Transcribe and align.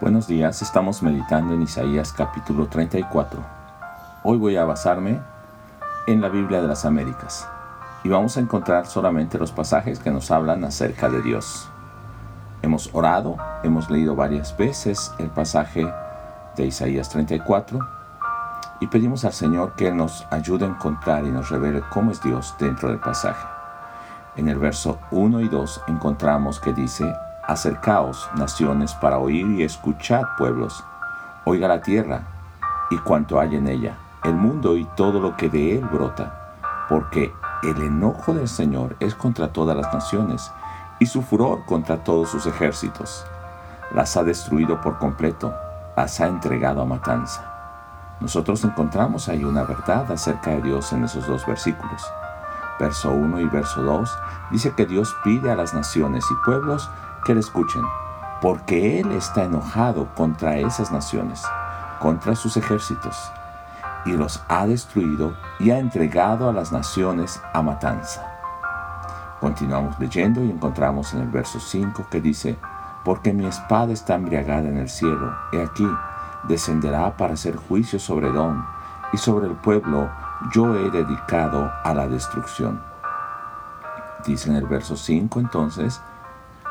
Buenos 0.00 0.26
días, 0.26 0.62
estamos 0.62 1.02
meditando 1.02 1.52
en 1.52 1.60
Isaías 1.60 2.14
capítulo 2.14 2.68
34. 2.68 3.38
Hoy 4.24 4.38
voy 4.38 4.56
a 4.56 4.64
basarme 4.64 5.20
en 6.06 6.22
la 6.22 6.30
Biblia 6.30 6.62
de 6.62 6.68
las 6.68 6.86
Américas 6.86 7.46
y 8.02 8.08
vamos 8.08 8.38
a 8.38 8.40
encontrar 8.40 8.86
solamente 8.86 9.36
los 9.36 9.52
pasajes 9.52 9.98
que 9.98 10.10
nos 10.10 10.30
hablan 10.30 10.64
acerca 10.64 11.10
de 11.10 11.20
Dios. 11.20 11.68
Hemos 12.62 12.88
orado, 12.94 13.36
hemos 13.62 13.90
leído 13.90 14.16
varias 14.16 14.56
veces 14.56 15.12
el 15.18 15.28
pasaje 15.28 15.86
de 16.56 16.64
Isaías 16.64 17.10
34 17.10 17.78
y 18.80 18.86
pedimos 18.86 19.26
al 19.26 19.34
Señor 19.34 19.74
que 19.74 19.92
nos 19.92 20.26
ayude 20.30 20.64
a 20.64 20.68
encontrar 20.68 21.26
y 21.26 21.30
nos 21.30 21.50
revele 21.50 21.82
cómo 21.92 22.10
es 22.10 22.22
Dios 22.22 22.54
dentro 22.58 22.88
del 22.88 23.00
pasaje. 23.00 23.46
En 24.36 24.48
el 24.48 24.58
verso 24.58 24.98
1 25.10 25.42
y 25.42 25.48
2 25.48 25.82
encontramos 25.88 26.58
que 26.58 26.72
dice, 26.72 27.04
Acercaos, 27.50 28.30
naciones, 28.36 28.94
para 28.94 29.18
oír 29.18 29.44
y 29.58 29.64
escuchad, 29.64 30.22
pueblos. 30.38 30.84
Oiga 31.44 31.66
la 31.66 31.82
tierra 31.82 32.22
y 32.92 32.98
cuanto 32.98 33.40
hay 33.40 33.56
en 33.56 33.66
ella, 33.66 33.98
el 34.22 34.34
mundo 34.34 34.76
y 34.76 34.84
todo 34.94 35.18
lo 35.18 35.36
que 35.36 35.48
de 35.48 35.76
él 35.76 35.84
brota, 35.84 36.54
porque 36.88 37.34
el 37.64 37.82
enojo 37.82 38.34
del 38.34 38.46
Señor 38.46 38.94
es 39.00 39.16
contra 39.16 39.52
todas 39.52 39.76
las 39.76 39.92
naciones 39.92 40.52
y 41.00 41.06
su 41.06 41.22
furor 41.22 41.64
contra 41.66 42.04
todos 42.04 42.28
sus 42.28 42.46
ejércitos. 42.46 43.26
Las 43.92 44.16
ha 44.16 44.22
destruido 44.22 44.80
por 44.80 44.98
completo, 44.98 45.52
las 45.96 46.20
ha 46.20 46.28
entregado 46.28 46.82
a 46.82 46.86
matanza. 46.86 47.42
Nosotros 48.20 48.62
encontramos 48.62 49.28
ahí 49.28 49.42
una 49.42 49.64
verdad 49.64 50.08
acerca 50.12 50.52
de 50.52 50.62
Dios 50.62 50.92
en 50.92 51.02
esos 51.02 51.26
dos 51.26 51.44
versículos. 51.44 52.00
Verso 52.78 53.10
1 53.10 53.40
y 53.40 53.46
verso 53.46 53.82
2 53.82 54.18
dice 54.52 54.72
que 54.76 54.86
Dios 54.86 55.16
pide 55.24 55.50
a 55.50 55.56
las 55.56 55.74
naciones 55.74 56.24
y 56.30 56.34
pueblos 56.44 56.88
que 57.24 57.34
le 57.34 57.40
escuchen, 57.40 57.82
porque 58.40 59.00
Él 59.00 59.12
está 59.12 59.44
enojado 59.44 60.08
contra 60.14 60.56
esas 60.56 60.90
naciones, 60.90 61.42
contra 62.00 62.34
sus 62.34 62.56
ejércitos, 62.56 63.16
y 64.06 64.12
los 64.12 64.42
ha 64.48 64.66
destruido 64.66 65.36
y 65.58 65.70
ha 65.70 65.78
entregado 65.78 66.48
a 66.48 66.52
las 66.52 66.72
naciones 66.72 67.40
a 67.52 67.62
matanza. 67.62 68.26
Continuamos 69.40 69.98
leyendo 69.98 70.42
y 70.42 70.50
encontramos 70.50 71.14
en 71.14 71.20
el 71.20 71.28
verso 71.28 71.60
5 71.60 72.06
que 72.10 72.20
dice, 72.20 72.58
porque 73.04 73.32
mi 73.32 73.46
espada 73.46 73.92
está 73.92 74.14
embriagada 74.14 74.68
en 74.68 74.76
el 74.76 74.88
cielo, 74.88 75.34
he 75.52 75.62
aquí, 75.62 75.88
descenderá 76.44 77.16
para 77.16 77.34
hacer 77.34 77.56
juicio 77.56 77.98
sobre 77.98 78.30
Don, 78.30 78.64
y 79.12 79.18
sobre 79.18 79.46
el 79.46 79.54
pueblo 79.54 80.10
yo 80.52 80.74
he 80.76 80.90
dedicado 80.90 81.70
a 81.84 81.94
la 81.94 82.06
destrucción. 82.06 82.82
Dice 84.24 84.50
en 84.50 84.56
el 84.56 84.66
verso 84.66 84.96
5 84.96 85.40
entonces, 85.40 86.00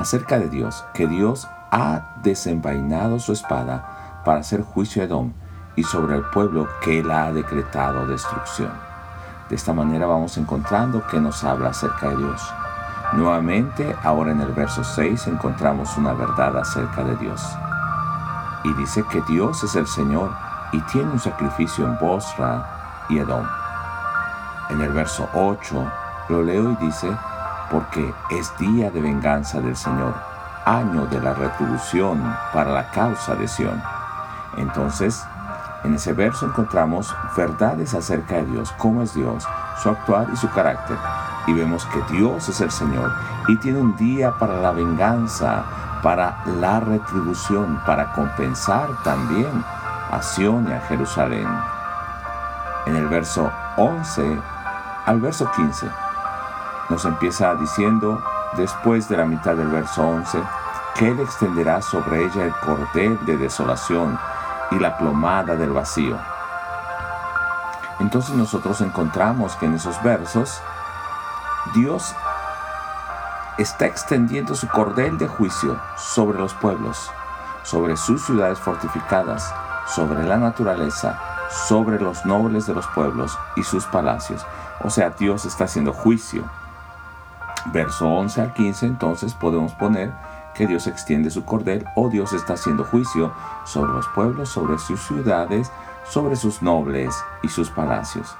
acerca 0.00 0.38
de 0.38 0.48
Dios, 0.48 0.84
que 0.94 1.06
Dios 1.06 1.48
ha 1.70 2.16
desenvainado 2.22 3.18
su 3.18 3.32
espada 3.32 4.22
para 4.24 4.40
hacer 4.40 4.62
juicio 4.62 5.02
a 5.02 5.06
Edom 5.06 5.32
y 5.76 5.84
sobre 5.84 6.16
el 6.16 6.22
pueblo 6.24 6.68
que 6.82 7.00
él 7.00 7.10
ha 7.10 7.32
decretado 7.32 8.06
destrucción. 8.06 8.70
De 9.48 9.56
esta 9.56 9.72
manera 9.72 10.06
vamos 10.06 10.36
encontrando 10.36 11.06
que 11.06 11.20
nos 11.20 11.42
habla 11.44 11.70
acerca 11.70 12.08
de 12.10 12.16
Dios. 12.16 12.54
Nuevamente, 13.12 13.96
ahora 14.02 14.30
en 14.30 14.40
el 14.40 14.52
verso 14.52 14.84
6 14.84 15.26
encontramos 15.26 15.96
una 15.96 16.12
verdad 16.12 16.56
acerca 16.58 17.02
de 17.02 17.16
Dios. 17.16 17.44
Y 18.62 18.72
dice 18.74 19.04
que 19.10 19.22
Dios 19.22 19.64
es 19.64 19.74
el 19.74 19.86
Señor 19.86 20.30
y 20.72 20.80
tiene 20.82 21.10
un 21.10 21.18
sacrificio 21.18 21.84
en 21.84 21.98
Bosra 21.98 23.06
y 23.08 23.18
Edom. 23.18 23.46
En 24.68 24.80
el 24.80 24.92
verso 24.92 25.28
8 25.34 25.92
lo 26.28 26.42
leo 26.42 26.70
y 26.70 26.76
dice, 26.76 27.10
porque 27.70 28.12
es 28.30 28.56
día 28.58 28.90
de 28.90 29.00
venganza 29.00 29.60
del 29.60 29.76
Señor, 29.76 30.14
año 30.64 31.06
de 31.06 31.20
la 31.20 31.34
retribución 31.34 32.36
para 32.52 32.72
la 32.72 32.90
causa 32.90 33.34
de 33.34 33.46
Sión. 33.48 33.80
Entonces, 34.56 35.24
en 35.84 35.94
ese 35.94 36.12
verso 36.12 36.46
encontramos 36.46 37.14
verdades 37.36 37.94
acerca 37.94 38.36
de 38.36 38.44
Dios, 38.46 38.74
cómo 38.76 39.02
es 39.02 39.14
Dios, 39.14 39.46
su 39.82 39.88
actuar 39.88 40.28
y 40.32 40.36
su 40.36 40.50
carácter. 40.50 40.96
Y 41.46 41.54
vemos 41.54 41.86
que 41.86 42.02
Dios 42.14 42.48
es 42.48 42.60
el 42.60 42.70
Señor 42.70 43.12
y 43.48 43.56
tiene 43.56 43.78
un 43.78 43.96
día 43.96 44.32
para 44.32 44.60
la 44.60 44.72
venganza, 44.72 45.62
para 46.02 46.42
la 46.60 46.80
retribución, 46.80 47.80
para 47.86 48.12
compensar 48.12 48.88
también 49.04 49.64
a 50.10 50.20
Sión 50.20 50.68
y 50.68 50.72
a 50.72 50.80
Jerusalén. 50.80 51.48
En 52.86 52.96
el 52.96 53.08
verso 53.08 53.50
11 53.76 54.38
al 55.06 55.20
verso 55.20 55.50
15 55.56 56.09
nos 56.90 57.04
empieza 57.04 57.54
diciendo, 57.54 58.22
después 58.56 59.08
de 59.08 59.16
la 59.16 59.24
mitad 59.24 59.54
del 59.54 59.68
verso 59.68 60.02
11, 60.02 60.42
que 60.96 61.08
Él 61.08 61.20
extenderá 61.20 61.80
sobre 61.80 62.24
ella 62.24 62.44
el 62.44 62.52
cordel 62.56 63.18
de 63.24 63.36
desolación 63.36 64.18
y 64.72 64.78
la 64.78 64.98
plomada 64.98 65.54
del 65.54 65.70
vacío. 65.70 66.18
Entonces 68.00 68.34
nosotros 68.34 68.80
encontramos 68.80 69.54
que 69.56 69.66
en 69.66 69.74
esos 69.74 70.02
versos 70.02 70.60
Dios 71.74 72.14
está 73.56 73.86
extendiendo 73.86 74.54
su 74.54 74.66
cordel 74.68 75.16
de 75.16 75.28
juicio 75.28 75.78
sobre 75.96 76.38
los 76.38 76.54
pueblos, 76.54 77.10
sobre 77.62 77.96
sus 77.96 78.24
ciudades 78.24 78.58
fortificadas, 78.58 79.54
sobre 79.86 80.24
la 80.24 80.38
naturaleza, 80.38 81.20
sobre 81.68 82.00
los 82.00 82.24
nobles 82.24 82.66
de 82.66 82.74
los 82.74 82.86
pueblos 82.88 83.38
y 83.54 83.62
sus 83.62 83.84
palacios. 83.84 84.44
O 84.82 84.90
sea, 84.90 85.10
Dios 85.10 85.44
está 85.44 85.64
haciendo 85.64 85.92
juicio 85.92 86.44
verso 87.66 88.08
11 88.08 88.40
al 88.40 88.54
15, 88.54 88.86
entonces 88.86 89.34
podemos 89.34 89.72
poner 89.74 90.12
que 90.54 90.66
Dios 90.66 90.86
extiende 90.86 91.30
su 91.30 91.44
cordel 91.44 91.84
o 91.96 92.08
Dios 92.08 92.32
está 92.32 92.54
haciendo 92.54 92.84
juicio 92.84 93.32
sobre 93.64 93.92
los 93.92 94.06
pueblos, 94.08 94.48
sobre 94.48 94.78
sus 94.78 95.00
ciudades, 95.00 95.70
sobre 96.04 96.36
sus 96.36 96.62
nobles 96.62 97.14
y 97.42 97.48
sus 97.48 97.70
palacios. 97.70 98.36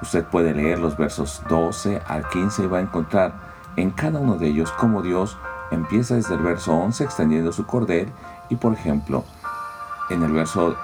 Usted 0.00 0.24
puede 0.24 0.54
leer 0.54 0.78
los 0.78 0.96
versos 0.96 1.42
12 1.48 2.02
al 2.06 2.28
15 2.28 2.64
y 2.64 2.66
va 2.66 2.78
a 2.78 2.82
encontrar 2.82 3.32
en 3.76 3.90
cada 3.90 4.18
uno 4.18 4.36
de 4.36 4.48
ellos 4.48 4.72
cómo 4.72 5.02
Dios 5.02 5.36
empieza 5.70 6.14
desde 6.14 6.34
el 6.34 6.40
verso 6.40 6.72
11 6.72 7.04
extendiendo 7.04 7.52
su 7.52 7.66
cordel 7.66 8.10
y 8.48 8.56
por 8.56 8.72
ejemplo 8.72 9.24
en 10.10 10.22
el 10.22 10.32
verso 10.32 10.76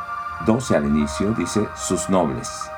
12 0.47 0.77
al 0.77 0.85
inicio 0.85 1.33
dice 1.33 1.67
sus 1.77 2.11
nobles 2.11 2.71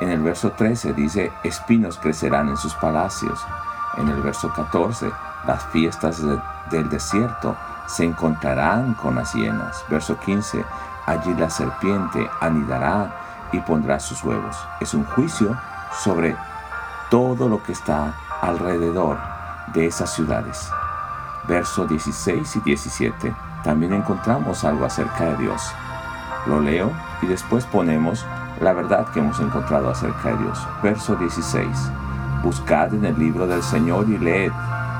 en 0.00 0.10
el 0.10 0.22
verso 0.22 0.52
13 0.52 0.92
dice, 0.92 1.32
espinos 1.44 1.98
crecerán 1.98 2.48
en 2.48 2.56
sus 2.56 2.74
palacios. 2.74 3.40
En 3.96 4.08
el 4.08 4.20
verso 4.22 4.52
14, 4.52 5.10
las 5.46 5.64
fiestas 5.66 6.20
del 6.70 6.88
desierto 6.88 7.56
se 7.86 8.04
encontrarán 8.04 8.94
con 8.94 9.14
las 9.14 9.32
hienas. 9.34 9.84
Verso 9.88 10.18
15, 10.18 10.64
allí 11.06 11.34
la 11.34 11.48
serpiente 11.48 12.28
anidará 12.40 13.14
y 13.52 13.60
pondrá 13.60 14.00
sus 14.00 14.22
huevos. 14.24 14.56
Es 14.80 14.94
un 14.94 15.04
juicio 15.04 15.56
sobre 16.02 16.36
todo 17.10 17.48
lo 17.48 17.62
que 17.62 17.72
está 17.72 18.14
alrededor 18.40 19.18
de 19.72 19.86
esas 19.86 20.12
ciudades. 20.12 20.70
Verso 21.46 21.86
16 21.86 22.56
y 22.56 22.60
17, 22.60 23.34
también 23.62 23.92
encontramos 23.92 24.64
algo 24.64 24.86
acerca 24.86 25.24
de 25.26 25.36
Dios. 25.36 25.62
Lo 26.46 26.60
leo 26.60 26.90
y 27.22 27.26
después 27.26 27.64
ponemos 27.66 28.26
la 28.60 28.72
verdad 28.72 29.06
que 29.12 29.20
hemos 29.20 29.38
encontrado 29.40 29.90
acerca 29.90 30.30
de 30.30 30.38
Dios. 30.38 30.66
Verso 30.82 31.16
16. 31.16 31.66
Buscad 32.42 32.94
en 32.94 33.04
el 33.04 33.18
libro 33.18 33.46
del 33.46 33.62
Señor 33.62 34.08
y 34.08 34.18
leed. 34.18 34.52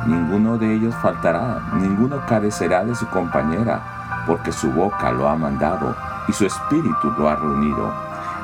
Ninguno 0.07 0.59
de 0.59 0.75
ellos 0.75 0.95
faltará, 0.97 1.61
ninguno 1.75 2.21
carecerá 2.27 2.85
de 2.85 2.95
su 2.95 3.07
compañera, 3.09 4.25
porque 4.27 4.53
su 4.53 4.71
boca 4.71 5.11
lo 5.13 5.29
ha 5.29 5.37
mandado 5.37 5.95
y 6.29 6.33
su 6.33 6.47
espíritu 6.47 7.13
lo 7.17 7.29
ha 7.29 7.37
reunido. 7.37 7.93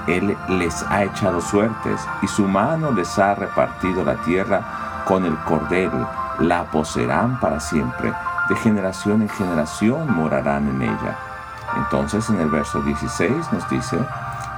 Él 0.06 0.36
les 0.48 0.82
ha 0.88 1.04
echado 1.04 1.40
suertes 1.40 2.00
y 2.22 2.26
su 2.26 2.48
mano 2.48 2.90
les 2.92 3.18
ha 3.18 3.34
repartido 3.34 4.04
la 4.04 4.14
tierra 4.16 4.62
con 5.06 5.24
el 5.24 5.36
cordel. 5.40 5.90
La 6.38 6.64
poseerán 6.64 7.38
para 7.40 7.60
siempre. 7.60 8.12
De 8.48 8.56
generación 8.56 9.22
en 9.22 9.28
generación 9.28 10.12
morarán 10.14 10.68
en 10.68 10.82
ella. 10.82 11.16
Entonces 11.76 12.28
en 12.30 12.40
el 12.40 12.48
verso 12.48 12.80
16 12.80 13.30
nos 13.52 13.68
dice, 13.70 13.98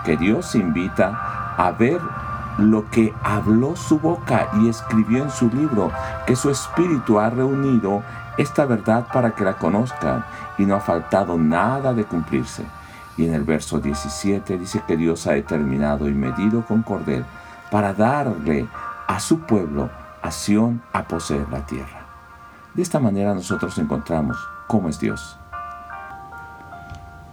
que 0.05 0.17
Dios 0.17 0.55
invita 0.55 1.55
a 1.57 1.71
ver 1.73 2.01
lo 2.59 2.89
que 2.91 3.15
habló 3.23 3.77
su 3.77 3.99
boca 3.99 4.49
y 4.61 4.69
escribió 4.69 5.23
en 5.23 5.31
su 5.31 5.49
libro, 5.49 5.91
que 6.27 6.37
su 6.37 6.51
espíritu 6.51 7.19
ha 7.19 7.31
reunido 7.31 8.03
esta 8.37 8.67
verdad 8.67 9.07
para 9.13 9.35
que 9.35 9.45
la 9.45 9.55
conozcan 9.55 10.25
y 10.59 10.65
no 10.65 10.77
ha 10.77 10.81
faltado 10.81 11.39
nada 11.39 11.93
de 11.93 12.05
cumplirse. 12.05 12.65
Y 13.17 13.27
en 13.27 13.35
el 13.35 13.45
verso 13.45 13.79
17 13.79 14.59
dice 14.59 14.83
que 14.87 14.97
Dios 14.97 15.27
ha 15.27 15.33
determinado 15.33 16.09
y 16.09 16.13
medido 16.13 16.63
con 16.63 16.83
cordel 16.83 17.25
para 17.71 17.93
darle 17.93 18.67
a 19.07 19.21
su 19.21 19.41
pueblo 19.41 19.91
acción 20.23 20.83
a 20.93 21.03
poseer 21.03 21.47
la 21.51 21.67
tierra. 21.67 22.07
De 22.75 22.83
esta 22.83 23.01
manera 23.01 23.35
nosotros 23.35 23.77
encontramos 23.79 24.37
cómo 24.67 24.89
es 24.89 24.99
Dios. 24.99 25.39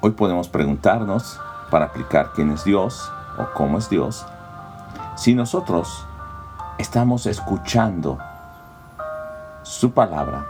Hoy 0.01 0.12
podemos 0.12 0.50
preguntarnos 0.50 1.39
para 1.69 1.86
aplicar 1.86 2.31
quién 2.33 2.51
es 2.51 2.63
Dios 2.63 3.12
o 3.38 3.45
cómo 3.54 3.77
es 3.77 3.89
Dios, 3.89 4.25
si 5.16 5.36
nosotros 5.36 6.06
estamos 6.77 7.25
escuchando 7.25 8.18
su 9.63 9.92
palabra, 9.92 10.45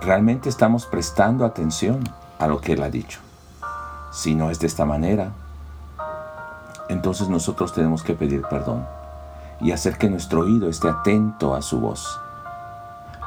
¿realmente 0.00 0.48
estamos 0.48 0.86
prestando 0.86 1.44
atención 1.44 2.02
a 2.38 2.46
lo 2.46 2.60
que 2.60 2.72
Él 2.74 2.82
ha 2.82 2.88
dicho? 2.88 3.20
Si 4.12 4.34
no 4.34 4.50
es 4.50 4.60
de 4.60 4.66
esta 4.66 4.84
manera, 4.84 5.32
entonces 6.88 7.28
nosotros 7.28 7.72
tenemos 7.72 8.02
que 8.02 8.14
pedir 8.14 8.42
perdón 8.42 8.86
y 9.60 9.72
hacer 9.72 9.98
que 9.98 10.10
nuestro 10.10 10.40
oído 10.40 10.68
esté 10.68 10.88
atento 10.88 11.54
a 11.54 11.62
su 11.62 11.80
voz. 11.80 12.20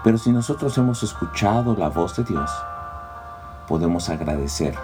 Pero 0.04 0.18
si 0.18 0.32
nosotros 0.32 0.78
hemos 0.78 1.02
escuchado 1.04 1.76
la 1.76 1.90
voz 1.90 2.16
de 2.16 2.24
Dios, 2.24 2.52
podemos 3.68 4.10
agradecer 4.10 4.78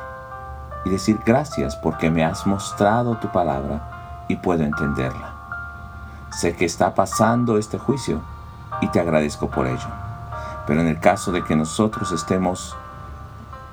y 0.86 0.90
decir 0.90 1.20
gracias 1.26 1.76
porque 1.76 2.10
me 2.10 2.24
has 2.24 2.46
mostrado 2.48 3.16
tu 3.18 3.32
palabra 3.32 4.26
y 4.28 4.36
puedo 4.36 4.64
entenderla. 4.64 5.34
Sé 6.32 6.56
que 6.56 6.66
está 6.66 6.96
pasando 6.96 7.58
este 7.58 7.78
juicio 7.78 8.22
y 8.82 8.88
te 8.88 9.00
agradezco 9.00 9.50
por 9.50 9.68
ello. 9.68 9.88
Pero 10.66 10.82
en 10.82 10.88
el 10.88 11.00
caso 11.00 11.32
de 11.32 11.44
que 11.44 11.56
nosotros 11.56 12.12
estemos 12.12 12.76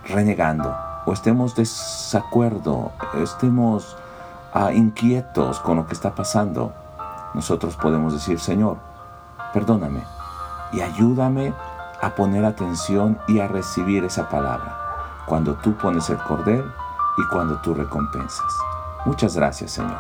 renegando 0.08 0.76
o 1.06 1.12
estemos 1.12 1.55
desacuerdo, 1.55 2.93
estemos 3.22 3.96
ah, 4.52 4.72
inquietos 4.72 5.61
con 5.61 5.76
lo 5.76 5.87
que 5.87 5.94
está 5.94 6.14
pasando, 6.14 6.72
nosotros 7.34 7.76
podemos 7.76 8.12
decir, 8.12 8.40
Señor, 8.40 8.78
perdóname 9.52 10.02
y 10.72 10.81
ayúdame 10.81 11.54
a 12.00 12.11
poner 12.11 12.44
atención 12.44 13.19
y 13.28 13.40
a 13.40 13.49
recibir 13.49 14.04
esa 14.04 14.28
palabra 14.28 14.76
cuando 15.26 15.54
tú 15.54 15.75
pones 15.76 16.11
el 16.11 16.19
cordel 16.19 16.64
y 17.19 17.29
cuando 17.29 17.56
tú 17.56 17.75
recompensas. 17.75 18.56
Muchas 19.05 19.37
gracias, 19.37 19.73
Señor. 19.73 19.99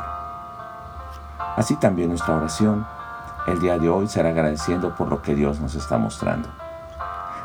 Así 1.56 1.76
también 1.76 2.10
nuestra 2.10 2.36
oración 2.36 2.86
el 3.46 3.60
día 3.60 3.78
de 3.78 3.88
hoy 3.88 4.06
será 4.08 4.28
agradeciendo 4.28 4.94
por 4.94 5.08
lo 5.08 5.22
que 5.22 5.34
Dios 5.34 5.58
nos 5.58 5.74
está 5.74 5.98
mostrando. 5.98 6.48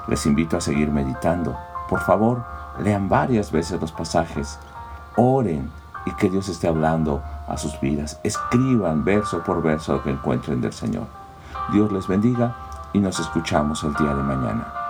Les 0.08 0.25
invito 0.25 0.58
a 0.58 0.62
seguir 0.62 0.92
meditando. 0.92 1.58
Por 1.90 2.02
favor, 2.02 2.44
lean 2.80 3.08
varias 3.08 3.52
veces 3.52 3.80
los 3.80 3.92
pasajes, 3.92 4.60
oren 5.16 5.72
y 6.06 6.12
que 6.12 6.30
Dios 6.30 6.50
esté 6.50 6.68
hablando 6.68 7.24
a 7.48 7.58
sus 7.58 7.80
vidas. 7.80 8.19
Escriban 8.24 9.06
verso 9.06 9.44
por 9.44 9.62
verso 9.62 9.94
lo 9.94 10.04
que 10.04 10.12
encuentren 10.12 10.62
del 10.62 10.74
Señor. 10.74 11.08
Dios 11.72 11.92
les 11.92 12.08
bendiga 12.08 12.56
y 12.92 13.00
nos 13.00 13.19
escuchamos 13.19 13.84
el 13.84 13.94
día 13.94 14.14
de 14.14 14.24
mañana. 14.24 14.82